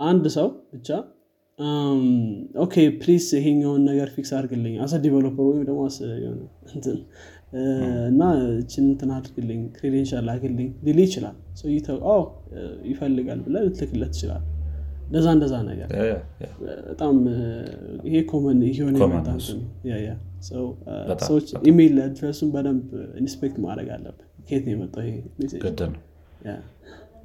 አንድ 0.00 0.24
ሰው 0.36 0.46
ብቻ 0.74 0.88
okay 2.62 2.74
ፕሊስ 3.00 3.26
ይሄኛውን 3.36 3.82
ነገር 3.88 4.08
ፊክስ 4.14 4.30
አድርግልኝ 4.38 4.74
አሰ 4.84 4.94
ዲቨሎፐር 5.04 5.44
ወይም 5.50 5.62
ደግሞ 5.68 5.80
እና 8.10 8.22
እችን 8.54 8.84
እንትን 8.88 9.10
አድርግልኝ 9.16 9.60
ክሬዴንሻል 9.76 10.28
አግልኝ 10.32 10.70
ሊል 10.86 10.98
ይችላል። 11.04 11.36
ይፈልጋል 12.90 13.40
ብለ 13.46 13.56
ልትልክለት 13.66 14.12
ይችላል 14.16 14.42
እንደዛ 15.06 15.26
እንደዛ 15.36 15.54
ነገር 15.68 15.88
በጣም 16.88 17.16
ይሄ 18.06 18.16
ኮመን 18.30 18.60
እየሆነ 18.68 18.96
ሰዎች 21.22 21.48
ኢሜይል 21.70 21.96
አድረሱን 22.04 22.50
በደንብ 22.54 22.88
ኢንስፔክት 23.22 23.56
ማድረግ 23.66 23.88
አለብን 23.96 24.28
ከየት 24.46 24.64
ነው 24.66 24.72
የመጣው 24.74 25.04
ይሄ 25.08 25.16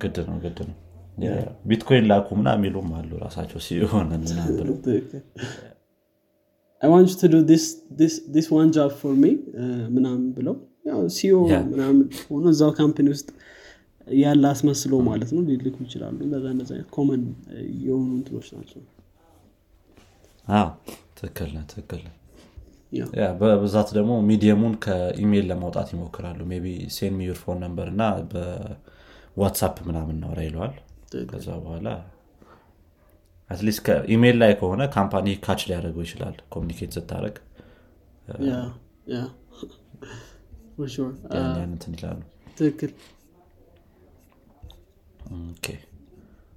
ግድ 0.02 0.18
ነው 0.28 0.38
ግድ 0.44 0.60
ነው። 0.68 0.76
ቢትኮይን 1.70 2.06
ላኩ 2.10 2.28
ምና 2.40 2.50
የሚሉም 2.58 2.90
አሉ 2.98 3.12
ራሳቸው 3.24 3.60
ሲሆነ 3.66 4.12
ምናምን 9.96 10.28
ብለው። 10.36 10.56
ምናምን 11.72 11.98
ሆኖ 12.30 12.46
እዛው 12.54 12.72
company 12.78 13.08
ውስጥ 13.16 13.28
ያለ 14.08 14.44
አስመስሎ 14.52 14.94
ማለት 15.08 15.30
ነው 15.36 15.42
ሊልኩ 15.50 15.78
ይችላሉ። 15.86 16.18
እንደዛ 16.28 16.46
እንደዛ 16.54 16.72
common 16.96 17.24
የሆኑ 17.84 18.08
እንትኖች 18.18 18.48
ናቸው። 18.56 18.82
ትክክል 21.20 21.52
ትክክል 21.72 22.04
በብዛት 23.42 23.90
ደግሞ 23.98 24.12
medium 24.30 24.56
ኡን 24.56 24.74
ከ 24.84 25.01
email 25.01 25.46
ለማውጣት 25.52 25.90
ይሞክራሉ። 25.94 26.40
maybe 26.64 26.68
send 26.96 27.14
me 27.20 27.26
your 27.26 27.38
phone 27.42 27.60
number 27.66 27.88
እና 27.94 28.02
በ 29.40 29.47
WhatsApp 29.47 29.76
ምናምን 29.88 30.16
ነውራ 30.24 30.40
ይለዋል። 30.48 30.74
ከዛ 31.30 31.48
በኋላ 31.62 31.88
at 33.50 33.59
least 33.59 33.82
ከ 33.86 34.01
email 34.01 34.38
ላይ 34.42 34.52
ከሆነ 34.60 34.82
company 34.96 35.28
catch 35.46 35.62
ሊያደርገው 35.70 36.04
ይችላል 36.08 36.36
communicate 36.54 36.92
ስታደረግ 36.98 37.36
ትክክል። 42.58 42.92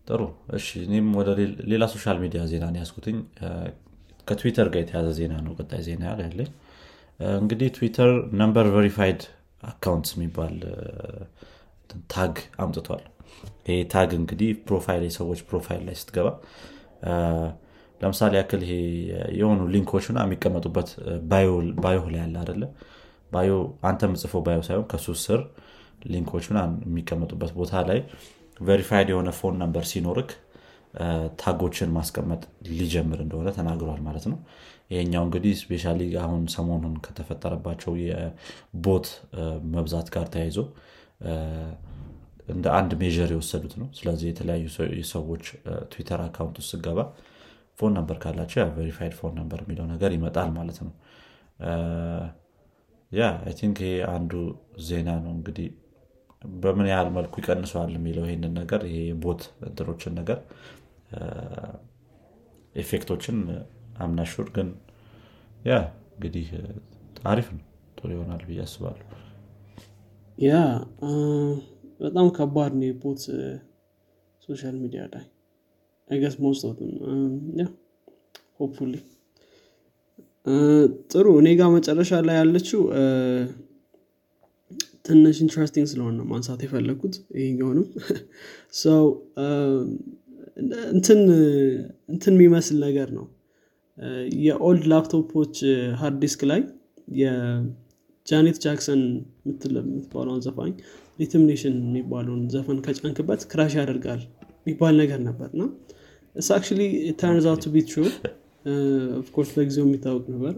ጥሩ። 0.08 0.20
እሺ 0.56 0.68
እኔም 0.84 1.08
ወደ 1.18 1.28
ሌላ 1.72 1.84
social 1.92 2.16
media 2.22 2.40
ዜና 2.52 2.64
ያስኩትኝ 2.80 3.16
ከትዊተር 4.26 4.68
ጋር 4.72 4.80
የተያዘ 4.82 5.08
ዜና 5.18 5.34
ነው 5.46 5.52
ቀጣይ 5.58 5.80
ዜና 5.86 6.04
ያለኝ 6.20 6.48
እንግዲህ 7.38 7.68
Twitter 7.76 8.10
number 8.40 8.66
verified 8.76 9.20
account 9.62 10.06
የሚባል 10.14 10.54
tag 12.12 12.34
አምጥቷል። 12.58 13.02
ይሄ 13.66 13.76
tag 13.92 14.10
እንግዲህ 14.18 14.50
profile 14.68 15.02
የሰዎች 15.08 15.40
profile 15.50 15.82
ላይ 15.88 15.96
ስትገባ 16.00 16.28
ለምሳሌ 18.00 18.32
ያክል 18.40 18.62
ይሄ 18.66 18.74
የሆኑ 19.38 19.60
link 19.74 19.90
ኦችና 19.90 20.18
የሚቀመጡበት 20.26 20.88
bio 21.82 21.98
ላይ 22.06 22.20
ያለ 22.22 22.36
አደለ 22.42 22.62
bio 23.32 23.52
አንተ 23.88 24.08
ምጽፎ 24.12 24.40
bio 24.46 24.60
ሳይሆን 24.68 24.86
ከሱ 24.90 25.14
ስር 25.24 25.40
link 26.06 26.26
ኦች 26.26 26.46
የሚቀመጡበት 26.86 27.50
ቦታ 27.58 27.82
ላይ 27.90 28.00
verified 28.60 29.08
የሆነ 29.12 29.30
phone 29.38 29.54
number 29.62 29.84
ሲኖርክ 29.90 30.30
tag 31.40 31.57
ኦችን 31.57 31.90
ማስቀመጥ 31.96 32.42
ሊጀምር 32.70 33.18
እንደሆነ 33.24 33.48
ተናግሯል 33.58 34.00
ማለት 34.08 34.24
ነው። 34.32 34.38
ይሄኛው 34.92 35.22
እንግዲህ 35.26 35.52
specially 35.60 35.84
አሁን 36.22 36.42
ሰሞኑን 36.54 36.94
ከተፈጠረባቸው 37.04 37.92
የ 38.02 38.44
bot 38.44 39.06
መብዛት 39.74 40.08
ጋር 40.16 40.26
ተያይዞ 40.34 40.58
እንደ 42.48 42.66
አንድ 42.78 42.92
measure 43.00 43.30
የወሰዱት 43.32 43.74
ነው። 43.80 43.88
ስለዚህ 43.98 44.26
የተለያዩ 44.30 44.64
የሰዎች 45.00 45.44
Twitter 45.92 46.20
account 46.26 46.56
ውስጥ 46.60 46.70
ስገባ 46.74 47.00
phone 47.78 47.92
number 47.98 48.16
ካላቸው 48.22 48.70
verified 48.76 49.14
phone 49.18 49.34
number 49.40 49.60
የሚለው 49.64 49.86
ነገር 49.92 50.10
ይመጣል 50.16 50.50
ማለት 50.58 50.78
ነው። 50.86 50.92
yeah 53.12 53.22
think 53.58 53.78
ይሄ 53.84 53.94
አንዱ 54.14 54.32
ዜና 54.86 55.10
ነው። 55.24 55.32
እንግዲህ 55.38 55.68
በምን 56.60 56.86
ያህል 56.90 57.08
መልኩ 57.16 57.34
ይቀንሰዋል 57.42 57.92
የሚለው 57.96 58.24
ይህንን 58.28 58.54
ነገር 58.60 58.80
ይሄ 58.88 59.00
bot 59.24 59.42
እንትኖችን 59.66 60.14
ነገር 60.20 60.38
effect 62.74 63.05
ኦችን 63.05 63.36
I'm 64.04 64.18
not 64.18 64.31
sure 64.31 64.48
ግን 64.56 64.68
yeah 65.66 65.74
እንግዲህ 66.14 66.46
አሪፍ 67.24 67.48
ነው። 67.56 67.62
ጥሩ 67.98 68.08
ይሆናል 68.14 68.42
ብዬ 68.48 68.60
አስባለሁ 68.64 69.04
yeah 70.42 70.52
በጣም 72.00 72.26
ከባድ 72.36 72.72
ነው 72.78 72.86
የ 72.88 73.01
bot 73.01 73.20
social 74.42 74.76
media 74.82 75.02
ላይ። 75.12 75.24
I 76.10 76.14
guess 76.14 76.34
most 76.42 76.62
hopefully። 78.58 78.94
ጥሩ 81.12 81.26
እኔ 81.40 81.48
ጋር 81.60 81.68
መጨረሻ 81.74 82.20
ላይ 82.28 82.36
ያለችው 82.40 82.80
ትንሽ 85.04 85.36
interesting 85.44 85.86
ስለሆነ 85.92 86.14
ነው 86.18 86.26
ማንሳት 86.32 86.60
የፈለግኩት 86.64 87.14
ይሄኛውንም። 87.36 87.86
ሰው 88.82 89.04
እንትን 90.92 91.20
የሚመስል 92.34 92.78
ነገር 92.86 93.08
ነው። 93.18 93.26
የ 94.42 94.59
old 94.59 94.84
laptop 94.92 95.31
ኦች 95.31 95.56
hard 96.00 96.18
disk 96.22 96.42
ላይ 96.50 96.60
የ 98.26 98.35
Janet 98.35 98.56
Jackson 98.64 99.00
የምትባለውን 99.44 100.42
ዘፋኝ 100.46 100.72
Rhythm 101.18 101.46
Nation 101.46 101.74
የሚባለውን 101.82 102.42
ዘፈን 102.52 102.78
ከጫንክበት 102.84 103.40
crash 103.50 103.72
ያደርጋል 103.78 104.20
የሚባል 104.60 104.94
ነገር 105.00 105.20
ነበር 105.26 105.48
እና 105.54 105.62
it's 106.36 106.48
actually 106.56 106.82
turns 107.20 107.46
out 107.50 107.64
be 107.72 107.82
true 107.88 108.02
of 109.20 109.28
course 109.28 109.50
በጊዜው 109.56 109.84
የሚታወቅ 109.86 110.24
ነበር። 110.34 110.54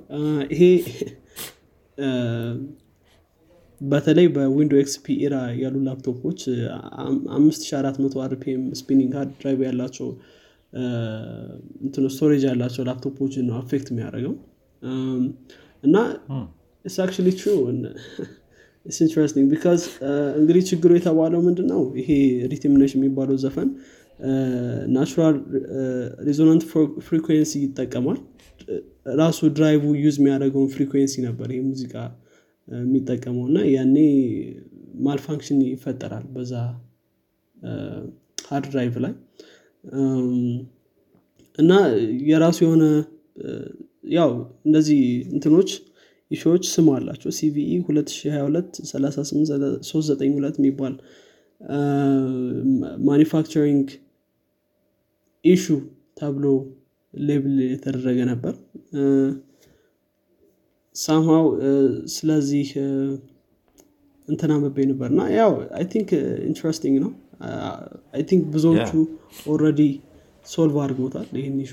ይሄ 0.54 0.62
በተለይ 3.80 4.26
በ 4.34 4.43
Windows 4.43 4.74
XP 4.82 5.06
era 5.24 5.34
ያሉ 5.62 5.76
ላፕቶፖች 5.86 6.40
5400 7.32 8.22
RPM 8.26 8.62
spinning 8.80 9.12
hard 9.18 9.32
drive 9.40 9.60
ያላቸው 9.68 10.08
እንትኖ 11.84 12.06
storage 12.14 12.44
ያላቸው 12.50 12.84
ላፕቶፖችን 12.88 13.44
ነው 13.48 13.56
affect 13.60 13.88
የሚያደርገው። 13.92 14.34
እና 15.84 15.96
it's 16.84 16.96
actually 17.04 17.28
true 17.38 17.52
it's 18.86 18.98
interesting 19.04 19.46
because 19.52 19.82
እንግዲህ 20.38 20.62
ችግሩ 20.70 20.90
የተባለው 20.96 21.40
ምንድን 21.46 21.66
ነው 21.72 21.82
ይሄ 22.00 22.08
Rhythm 22.52 22.72
Nation 22.72 22.92
የሚባለው 22.96 23.36
ዘፈን 23.44 23.68
natural 24.94 25.36
resonant 26.26 26.64
frequency 27.06 27.52
ይጠቀማል። 27.64 28.18
ራሱ 29.20 29.38
drive 29.56 29.84
use 30.02 30.16
የሚያደርገውን 30.20 30.68
frequency 30.74 31.14
ነበር 31.26 31.48
ይሄ 31.54 31.62
ሙዚቃ 31.70 31.94
የሚጠቀመው 32.68 33.44
እና 33.50 33.58
ያኔ 33.72 33.96
malfunction 35.06 35.58
ይፈጠራል 35.66 36.26
በዛ 36.34 36.52
hard 38.48 38.68
drive 38.72 38.94
ላይ። 39.04 39.14
እና 41.58 41.72
የራሱ 42.30 42.58
የሆነ 42.64 42.84
ያው 44.14 44.30
እንደዚህ 44.66 45.00
እንትኖች 45.34 45.70
issue 46.30 46.49
ዎች 46.49 46.64
ስም 46.74 46.86
አላቸው። 46.94 47.30
CVE 47.38 47.72
2022 47.82 48.80
392 48.84 50.60
የሚባል 50.60 50.94
manufacturing 53.08 53.86
issue 55.44 55.64
ተብሎ 56.18 56.46
label 57.14 57.56
የተደረገ 57.66 58.18
ነበር። 58.30 58.54
somehow 60.94 61.46
ስለዚህ 62.14 62.68
እንትና 64.28 64.52
maybe 64.64 64.76
ነበር 64.90 65.08
እና 65.12 65.22
ያው 65.36 65.52
I 65.78 65.84
think 65.92 66.10
interesting 66.48 66.96
ነው። 67.04 67.10
I 68.14 68.22
think 68.28 68.42
ብዙዎቹ 68.54 68.90
already 69.52 69.80
solve 70.46 70.76
አድርጎታል 70.84 71.28
ይህን 71.40 71.56
issue 71.64 71.72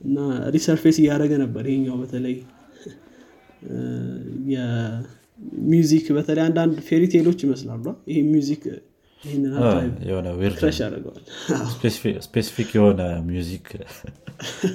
እና 0.00 0.18
resurface 0.54 0.96
እያደረገ 1.02 1.32
ነበር 1.42 1.64
ይሄኛው 1.70 1.96
በተለይ። 2.02 2.36
የ 4.54 4.97
music 4.97 6.06
በተለይ 6.16 6.42
አንዳንድ 6.46 6.76
fairy 6.88 7.08
tale 7.08 7.24
ኦች 7.24 7.40
ይመስላሉ። 7.44 7.84
ይሄ 8.10 8.18
music 8.30 8.62
specific 12.26 12.70
የሆነ 12.78 13.00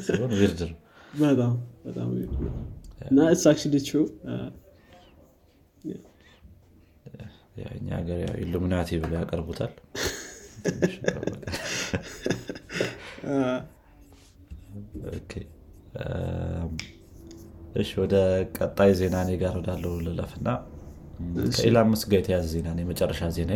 ሲሆን 0.06 0.32
weird 0.40 0.60
ነው። 0.66 0.78
በጣም 1.22 1.54
በጣም 1.86 2.10
እና 3.08 3.18
it's 3.32 3.46
actually 3.52 3.76
true 3.88 3.98
እኛ 7.74 7.88
ሀገር 7.98 8.20
ኢሉሚናቲ 8.44 8.90
ብለው 9.02 9.18
ያቀርቡታል 9.20 9.74
እሺ 17.76 17.90
ወደ 18.02 18.16
ቀጣይ 18.58 18.92
ዜና 19.00 19.16
እኔ 19.26 19.32
ጋር 19.42 19.54
ወዳለው 19.60 19.94
ልለፍና 20.06 20.48
ከኢላን 21.54 21.88
መስክ 21.92 22.08
ጋር 22.12 22.20
የተያዘ 22.22 22.46
ዜና 22.54 22.68
የመጨረሻ 22.82 23.30
ዜና 23.38 23.52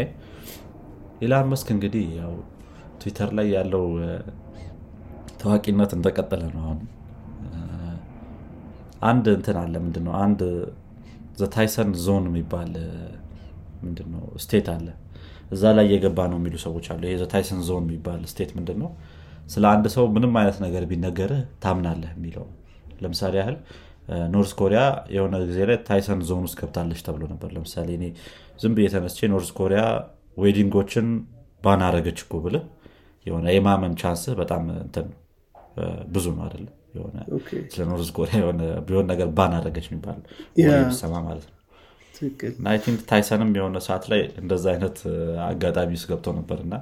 ኢላን 1.26 1.48
መስክ 1.52 1.68
እንግዲህ 1.76 2.06
ያው 2.20 2.34
ትዊተር 3.02 3.30
ላይ 3.38 3.48
ያለው 3.56 3.86
ታዋቂነት 5.42 5.92
እንደቀጠለ 5.98 6.44
ነው 6.54 6.62
አሁን። 6.66 6.80
አንድ 9.10 9.26
እንትን 9.36 9.58
አለ 9.60 9.74
ምንድነው? 9.84 10.14
አንድ 10.24 10.40
the 11.42 11.61
Tyson 11.61 11.92
Zone 12.06 12.24
የሚባል 12.30 12.72
ምንድነው? 13.84 14.24
state 14.44 14.68
አለ። 14.74 14.88
እዛ 15.52 15.64
ላይ 15.78 15.86
የገባ 15.94 16.20
ነው 16.32 16.38
የሚሉ 16.42 16.56
ሰዎች 16.66 16.88
አሉ። 16.94 17.02
ይሄ 17.08 17.16
the 17.22 17.37
Tyson 17.37 17.62
Zone 17.68 17.84
የሚባል 17.88 18.22
state 18.32 18.52
ምንድን 18.58 18.78
ነው 18.84 18.90
ስለ 19.50 19.64
አንድ 19.74 19.86
ሰው 19.96 20.06
ምንም 20.16 20.34
አይነት 20.40 20.58
ነገር 20.66 20.84
ቢነገርህ 20.90 21.42
ታምናለህ 21.64 22.12
የሚለው 22.16 22.46
ለምሳሌ 23.02 23.36
ያህል 23.42 23.58
ኖርዝ 24.34 24.52
ኮሪያ 24.60 24.82
የሆነ 25.16 25.36
ጊዜ 25.50 25.60
ላይ 25.70 25.78
Tyson 25.88 26.22
Zone 26.30 26.44
ውስጥ 26.48 26.58
ገብታለች 26.62 27.02
ተብሎ 27.08 27.24
ነበር። 27.34 27.50
ለምሳሌ 27.56 27.90
እኔ 27.98 28.06
ዝም 28.62 28.74
ብዬ 28.78 28.88
ተነስቼ 28.94 29.28
ኖርዝ 29.34 29.50
ኮሪያ 29.60 29.82
wedding 30.38 30.75
ኦችን 30.75 31.08
ban 31.64 31.79
አረገች 31.79 32.20
እኮ 32.26 32.36
ብልህ 32.46 32.64
የሆነ 33.26 33.46
የማመን 33.56 33.94
chance 34.02 34.27
ህ 34.27 34.36
በጣም 34.42 34.64
እንትን 34.78 35.08
ብዙ 36.14 36.26
ነው 36.36 36.44
አይደለም 36.48 36.76
ስለ 37.72 37.82
ኖርዝ 37.90 38.10
ኮሪያ 38.18 38.38
ቢሆን 38.88 39.08
ነገር 39.12 39.30
ban 39.38 39.54
የሚባል 39.84 40.20
ሰማ 41.02 41.14
ማለት 41.28 41.46
ነው 41.48 41.56
I 42.70 42.78
think 42.84 43.00
ታይሰንም 43.10 43.52
የሆነ 43.58 43.78
ሰዓት 43.86 44.06
ላይ 44.12 44.22
እንደዛ 44.42 44.66
አይነት 44.74 44.98
አጋጣሚ 45.46 45.92
ውስጥ 45.98 46.08
ገብቶ 46.12 46.34
ነበር 46.40 46.60
እና 46.66 46.76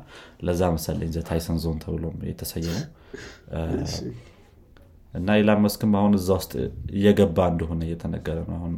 ለዛ 0.47 0.69
መሰለኝ 0.75 1.09
the 1.15 1.21
Tyson 1.29 1.57
Zone 1.63 1.77
ተብሎ 1.83 2.05
የተሰየመው። 2.29 2.85
እና 5.13 5.35
ኢላን 5.41 5.61
መስክም 5.65 5.93
አሁን 5.99 6.13
እዛ 6.17 6.29
ውስጥ 6.39 6.53
እየገባ 6.93 7.47
እንደሆነ 7.53 7.81
እየተነገረ 7.87 8.39
ነው። 8.49 8.55
አሁን 8.59 8.73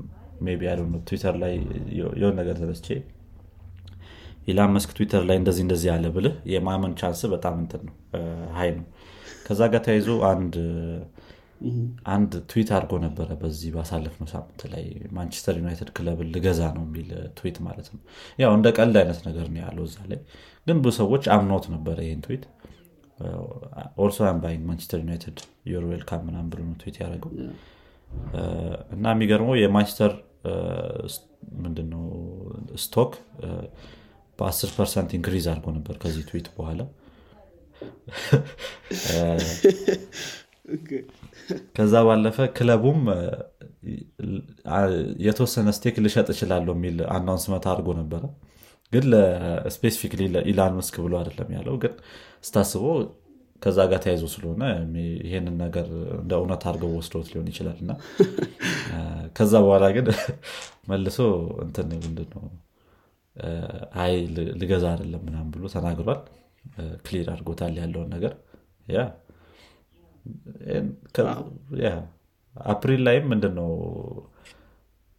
ቢ 0.52 0.65
ያለ 0.67 0.82
ትዊተር 1.08 1.36
ላይ 1.41 1.54
የሆነ 2.19 2.34
ነገር 2.41 2.56
ተነስቼ 2.62 2.88
ኢላን 4.48 4.72
መስክ 4.76 4.91
ትዊተር 4.98 5.24
ላይ 5.30 5.38
እንደዚህ 5.41 5.63
እንደዚህ 5.65 5.88
ያለ 5.91 6.08
ብልህ 6.15 6.36
የማመን 6.54 6.93
chance 7.00 7.22
በጣም 7.34 7.56
እንትን 7.63 7.82
ነው 7.88 7.95
high 8.58 8.70
ነው። 8.78 8.86
ከዛ 9.48 9.62
ጋር 9.74 9.82
ተያይዞ 9.86 10.10
አንድ 10.30 10.56
አንድ 12.10 12.32
ትዊት 12.52 12.69
አድርጎ 12.76 12.93
ነበረ 13.06 13.28
በዚህ 13.41 13.69
ባሳለፍነው 13.76 14.28
ሳምንት 14.32 14.62
ላይ 14.74 14.86
ማንቸስተር 15.17 15.56
ዩናይትድ 15.60 15.89
ክለብን 15.98 16.30
ልገዛ 16.36 16.62
ነው 16.78 16.84
የሚል 16.88 17.10
ትዊት 17.38 17.58
ማለት 17.65 17.88
ነው። 17.93 18.00
ያው 18.39 18.52
እንደ 18.58 18.67
ቀልድ 18.78 18.98
አይነት 19.02 19.19
ነገር 19.28 19.48
ነው 19.54 19.60
ያለው 19.63 19.84
እዛ 19.89 19.98
ላይ። 20.12 20.19
ግን 20.67 20.78
ብዙ 20.86 20.95
ሰዎች 21.00 21.26
አምኖት 21.36 21.65
ነበረ 21.76 21.98
ይህን 22.08 22.22
ትዊት 22.28 22.45
also 24.04 24.20
I'm 24.28 24.38
buying 24.44 24.62
Manchester 24.70 25.00
United 25.04 25.39
you're 25.72 25.84
welcome 25.89 26.22
ምናም 26.28 26.45
ብሎ 26.52 26.60
ነው 26.67 26.76
ትዊት 26.84 26.95
ያደረገው። 27.02 27.32
እና 28.95 29.06
የሚገርመው 29.13 29.56
የማንቸስተር 29.60 30.13
ምንድነው 31.63 32.06
stock 32.84 33.12
በ10 34.39 34.72
percent 34.78 35.10
increase 35.18 35.46
አድርጎ 35.52 35.67
ነበር 35.78 35.95
ከዚህ 36.04 36.24
ትዊት 36.30 36.48
በኋላ 36.58 36.82
ከዛ 41.76 41.94
ባለፈ 42.08 42.38
ክለቡም 42.58 43.00
የተወሰነ 45.28 45.70
stake 45.78 45.96
ልሸጥ 46.06 46.28
እችላለሁ 46.34 46.74
የሚል 46.78 46.98
announcement 47.15 47.65
አድርጎ 47.72 47.90
ነበረ። 48.00 48.24
ግን 48.92 49.06
specifically 49.76 50.22
ለኢላን 50.36 50.76
መስክ 50.78 50.96
ብሎ 51.06 51.14
አይደለም 51.20 51.50
ያለው። 51.58 51.76
ግን 51.84 51.94
ስታስቦ 52.48 52.84
ከዛ 53.62 53.78
ጋር 53.92 54.00
ተያይዞ 54.04 54.26
ስለሆነ 54.34 54.64
ይሄንን 55.24 55.56
ነገር 55.64 55.88
እንደ 56.20 56.34
እውነት 56.40 56.64
አድርገው 56.70 56.92
ወስዶት 56.98 57.28
ሊሆን 57.32 57.48
ይችላል። 57.52 57.78
እና 57.84 57.92
ከዛ 59.38 59.54
በኋላ 59.66 59.86
ግን 59.98 60.08
መልሶ 60.90 61.18
እንትን 61.66 61.90
ምንድነው 62.06 62.44
አይ 64.04 64.14
ልገዛ 64.62 64.86
አይደለም 64.94 65.22
ምናም 65.28 65.48
ብሎ 65.56 65.66
ተናግሯል። 65.76 66.22
clear 67.06 67.28
አድርጎታል 67.34 67.74
ያለውን 67.82 68.10
ነገር። 68.16 68.34
ያ 68.88 69.00
አፕሪል 72.56 73.02
ላይም 73.08 73.26
ምንድነው? 73.32 73.72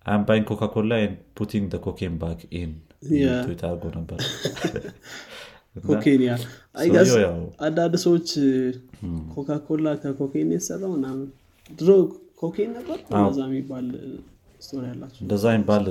I'm 0.07 0.19
buying 0.19 0.44
Coca-Cola 0.51 0.92
putting 1.38 1.73
cocaine 1.87 2.14
back 2.20 2.40
in 2.53 2.70
tweet 3.44 3.62
አድርጎ 3.69 3.85
ነበር. 3.99 4.19
ኮኬን 5.89 6.23
አንዳንድ 7.65 7.95
ሰዎች 8.05 8.29
ኮካኮላ 9.35 9.87
ከ 10.03 10.13
cocaine 10.13 10.49
የተሰራው 10.55 10.91
ምናምን 10.97 11.29
ድሮ 11.71 11.91
cocaine 12.40 12.70
ነበር? 12.79 12.99
እንደዛ 13.13 13.39
የሚባል 13.49 13.87
story 14.62 14.83
ያላቸው 14.91 15.21
እንደዛ 15.25 15.45
የሚባል 15.55 15.87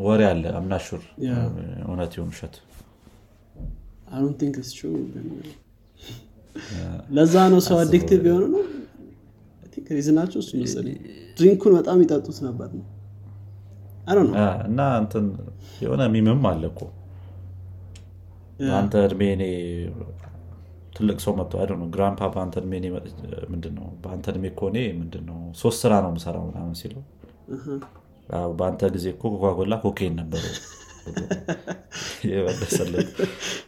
ወሬ 0.00 0.20
አለ። 0.32 0.44
I'm 0.58 0.71
not 0.71 0.84
sure 0.84 1.02
እውነት 1.86 2.12
ይሁን 2.16 2.30
ውሸት? 2.32 2.56
I 4.10 4.32
think 4.40 4.56
ለዛ 7.16 7.34
ነው 7.52 7.60
ሰው 7.66 7.76
addictive 7.82 8.22
የሆነ 8.28 8.44
ነው? 8.54 8.62
ሪዝናቸው 9.96 10.38
እሱ 10.42 10.50
መሰለኝ. 10.60 10.96
ድሪንኩን 11.36 11.72
በጣም 11.78 11.98
ይጠጡት 12.04 12.38
ነበር 12.46 12.68
ነው? 12.78 12.86
እና 14.68 14.80
እንትን 15.02 15.24
የሆነ 15.82 16.02
ሚምም 16.14 16.44
አለ 16.50 16.62
እኮ። 16.72 16.80
በአንተ 18.60 18.94
እድሜ 19.06 19.22
እኔ 19.36 19.44
ትልቅ 20.96 21.18
ሰው 21.24 21.32
መጥቶ 21.38 21.60
አይ 21.60 21.66
ነው 21.72 21.88
ግራምፓ 21.94 22.20
በአንተ 22.34 22.54
እድሜ 22.62 22.72
ምንድነው? 23.52 23.86
በአንተ 24.02 24.26
እድሜ 24.32 24.44
እኮ 24.52 24.62
እኔ 24.72 24.78
ምንድነው? 25.00 25.38
ሶስት 25.62 25.78
ስራ 25.84 25.92
ነው 26.04 26.12
ምሰራው 26.16 26.44
ምናምን 26.50 26.74
ሲለው 26.80 27.02
በአንተ 28.58 28.90
ጊዜ 28.94 29.06
እኮ 29.14 29.22
ኮካኮላ 29.34 29.74
ኮኬን 29.84 30.14
ነበረ 30.20 30.42
የመለሰለት 32.30 33.08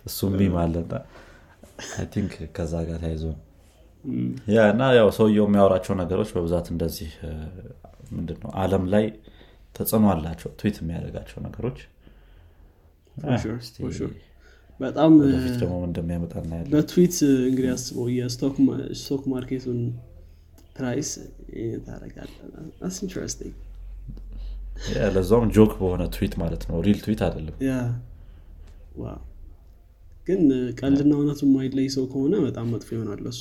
እሱ 0.09 0.29
ሚም 0.35 0.55
አለና 0.63 0.93
think 2.13 2.33
ከዛ 2.57 2.75
ጋር 2.89 2.99
ተያይዞ 3.03 3.25
ያ 4.55 4.63
እና 4.73 4.83
ያው 4.97 5.09
ሰውየው 5.17 5.47
የሚያወራቸው 5.49 5.95
ነገሮች 6.01 6.31
በብዛት 6.37 6.67
እንደዚህ 6.73 7.11
ምንድነው? 8.13 8.51
አለም 8.63 8.85
ላይ 8.95 9.05
ተጽዕኖ 9.75 10.07
አላቸው 10.13 10.51
ትዊት 10.61 10.77
የሚያደርጋቸው 10.81 11.39
ነገሮች። 11.47 11.79
በጣም 14.81 15.13
ወደፊት 15.21 15.55
ደግሞ 15.63 15.75
እንደሚያመጣ 15.89 16.35
እናያለን። 16.43 16.73
በትዊት 16.75 17.17
እንግዲህ 17.49 17.71
አስበው 17.75 18.07
የ 18.15 18.27
stock 18.27 18.57
market 19.33 19.62
ኡን 19.62 19.81
price 20.77 21.11
ታረጋለህ 21.87 22.39
ለዛውም 25.15 25.51
joke 25.57 25.73
በሆነ 25.81 26.03
ትዊት 26.15 26.35
ማለት 26.43 26.63
ነው። 26.69 26.77
real 26.87 26.99
tweet 27.05 27.21
አይደለም 27.27 27.57
ግን 30.27 30.41
ቀልድና 30.79 31.13
እውነቱ 31.19 31.41
የማይለይ 31.47 31.87
ሰው 31.97 32.05
ከሆነ 32.13 32.35
በጣም 32.45 32.67
መጥፎ 32.75 32.89
ይሆናል 32.97 33.21
ለሱ 33.27 33.41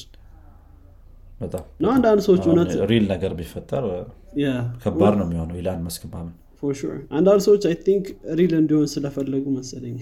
በጣም 1.41 1.63
አንዳንድ 1.91 2.21
ሰዎች 2.27 2.43
እውነት 2.49 2.71
real 2.91 3.05
ነገር 3.11 3.31
ቢፈጠር 3.39 3.85
ከባድ 4.83 5.13
ነው 5.19 5.25
የሚሆነው 5.27 5.57
ኢላን 5.61 5.81
መስክ 5.87 6.03
ማመን 6.11 6.35
አንዳንድ 7.11 7.41
ሰዎች 7.45 7.63
I 7.69 7.75
think 7.85 8.05
real 8.39 8.53
እንዲሆን 8.59 8.87
ስለፈለጉ 8.91 9.45
መሰለኝ። 9.55 9.95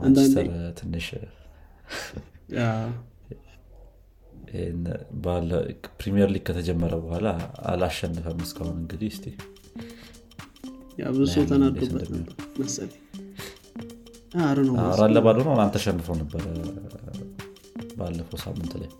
ማንቸስተር 0.00 0.46
ትንሽ 0.80 1.06
ፕሪሚየር 6.00 6.28
ሊግ 6.34 6.42
ከተጀመረ 6.48 6.94
በኋላ 7.04 7.28
አላሸንፈም 7.70 8.42
እስካሁን 8.46 8.76
እንግዲህ 8.82 9.10
እስቲ 9.14 9.26
ብዙ 11.14 11.24
ሰው 11.34 11.44
ተናዶበት 11.50 11.92
ነበር 12.10 12.34
መሰለኝ 12.60 13.00
አራት 14.86 15.10
ለባዶ 15.14 15.38
ነው። 15.46 15.52
አንተ 15.56 15.74
ተሸንፈው 15.76 16.14
ነበረ 16.20 16.44
ባለፈው 17.98 18.38
ሳምንት 18.44 18.72
ላይ 18.80 18.90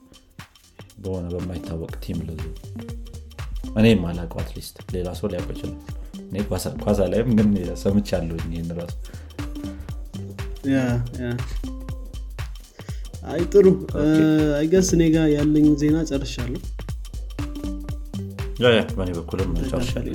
በሆነ 0.99 1.27
በማይታወቅ 1.35 1.93
team 2.05 2.19
ለ 2.27 2.37
እኔም 3.81 4.03
አላውቀው 4.09 4.41
at 4.43 4.52
least 4.52 4.77
ሌላ 4.95 5.09
ሰው 5.19 5.29
ሊያውቀው 5.33 5.55
ይችላል። 5.57 5.79
እኔ 6.27 6.37
ኳሳ 6.85 6.99
ላይም 7.13 7.31
ግን 7.39 7.49
ሰምች 7.83 8.09
ያለሁ 8.15 8.37
ይህን 8.47 8.71
ራሱ 8.79 8.95
አይ 13.33 13.43
ጥሩ። 13.53 13.67
I 14.59 14.64
guess 14.64 14.89
እኔ 14.97 15.03
ጋር 15.15 15.27
ያለኝ 15.35 15.67
ዜና 15.83 15.99
ጨርሻለሁ። 16.11 16.63
በእኔ 18.97 19.11
በኩልም 19.19 19.53
ጨርሻለሁ 19.71 20.15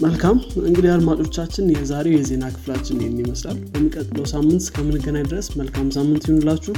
መልካም። 0.00 0.36
እንግዲህ 0.62 0.90
አድማጮቻችን 0.92 1.72
የዛሬው 1.72 2.14
የዜና 2.16 2.44
ክፍላችን 2.54 3.00
ይህን 3.02 3.18
ይመስላል። 3.22 3.58
በሚቀጥለው 3.72 4.26
ሳምንት 4.32 4.62
እስከምንገናኝ 4.64 5.26
ድረስ 5.30 5.48
መልካም 5.60 5.88
ሳምንት 5.96 6.26
ይሁንላችሁ። 6.28 6.74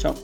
ቻው 0.00 0.14